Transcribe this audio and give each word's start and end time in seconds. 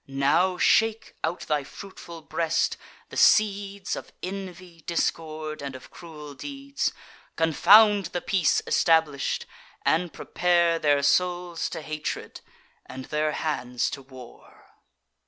Now 0.07 0.57
shake, 0.57 1.13
out 1.23 1.41
thy 1.41 1.63
fruitful 1.63 2.23
breast, 2.23 2.75
the 3.09 3.17
seeds 3.17 3.95
Of 3.95 4.11
envy, 4.23 4.81
discord, 4.87 5.61
and 5.61 5.75
of 5.75 5.91
cruel 5.91 6.33
deeds: 6.33 6.91
Confound 7.35 8.07
the 8.07 8.19
peace 8.19 8.63
establish'd, 8.65 9.45
and 9.85 10.11
prepare 10.11 10.79
Their 10.79 11.03
souls 11.03 11.69
to 11.69 11.83
hatred, 11.83 12.41
and 12.87 13.05
their 13.05 13.33
hands 13.33 13.91
to 13.91 14.01
war." 14.01 14.71